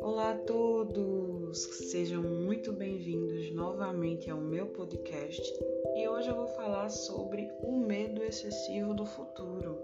[0.00, 5.42] Olá a todos, sejam muito bem-vindos novamente ao meu podcast
[5.96, 9.78] e hoje eu vou falar sobre o medo excessivo do futuro.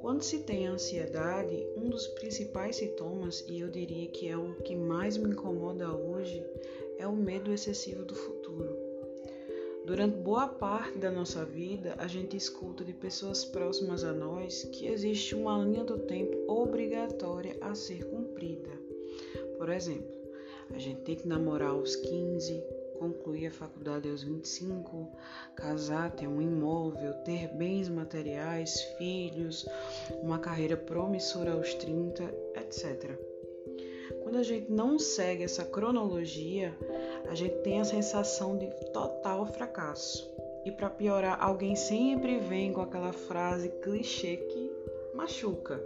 [0.00, 4.74] Quando se tem ansiedade, um dos principais sintomas, e eu diria que é o que
[4.74, 6.42] mais me incomoda hoje,
[6.98, 8.37] é o medo excessivo do futuro.
[9.88, 14.86] Durante boa parte da nossa vida, a gente escuta de pessoas próximas a nós que
[14.86, 18.68] existe uma linha do tempo obrigatória a ser cumprida.
[19.56, 20.14] Por exemplo,
[20.74, 22.62] a gente tem que namorar aos 15,
[22.98, 25.10] concluir a faculdade aos 25,
[25.56, 29.66] casar, ter um imóvel, ter bens materiais, filhos,
[30.22, 32.24] uma carreira promissora aos 30,
[32.56, 33.27] etc.
[34.28, 36.76] Quando a gente não segue essa cronologia,
[37.30, 40.30] a gente tem a sensação de total fracasso.
[40.66, 44.70] E para piorar, alguém sempre vem com aquela frase clichê que
[45.14, 45.82] machuca.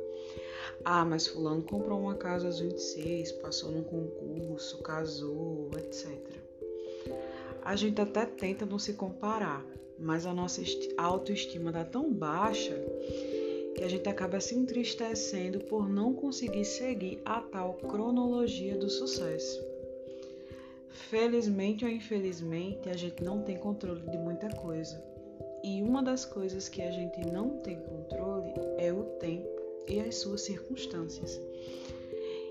[0.85, 6.11] Ah, mas fulano comprou uma casa aos 26, passou num concurso, casou, etc.
[7.65, 9.65] A gente até tenta não se comparar,
[9.97, 10.63] mas a nossa
[10.99, 12.75] autoestima dá tão baixa
[13.83, 19.61] que a gente acaba se entristecendo por não conseguir seguir a tal cronologia do sucesso.
[21.11, 25.03] Felizmente ou infelizmente, a gente não tem controle de muita coisa.
[25.65, 30.15] E uma das coisas que a gente não tem controle é o tempo e as
[30.15, 31.41] suas circunstâncias.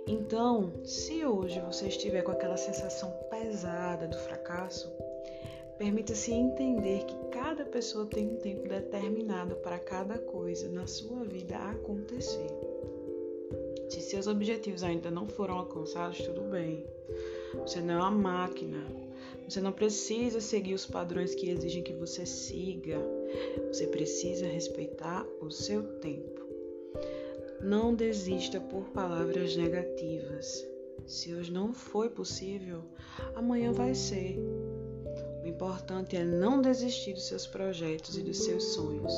[0.05, 4.91] Então, se hoje você estiver com aquela sensação pesada do fracasso,
[5.81, 11.57] Permita-se entender que cada pessoa tem um tempo determinado para cada coisa na sua vida
[11.57, 12.51] acontecer.
[13.89, 16.85] Se seus objetivos ainda não foram alcançados, tudo bem.
[17.55, 18.77] Você não é uma máquina.
[19.49, 22.99] Você não precisa seguir os padrões que exigem que você siga.
[23.69, 26.41] Você precisa respeitar o seu tempo.
[27.59, 30.63] Não desista por palavras negativas.
[31.07, 32.83] Se hoje não foi possível,
[33.33, 34.37] amanhã vai ser.
[35.43, 39.13] O importante é não desistir dos seus projetos e dos seus sonhos.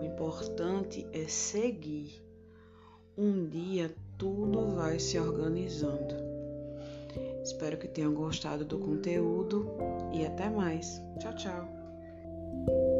[0.00, 2.22] O importante é seguir.
[3.16, 6.14] Um dia tudo vai se organizando.
[7.42, 9.70] Espero que tenham gostado do conteúdo
[10.12, 11.00] e até mais.
[11.18, 12.93] Tchau, tchau.